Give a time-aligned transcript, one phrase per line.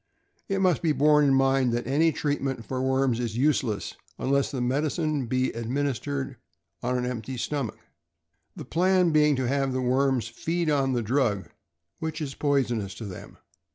[0.49, 4.59] It must be borne in mind that any treatment for worms is useless unless the
[4.59, 6.37] medicine be administered
[6.81, 7.77] on an empty stomach,
[8.55, 11.49] the plan being to have the worms feed on the drug,
[11.99, 13.37] which is poisonous to them.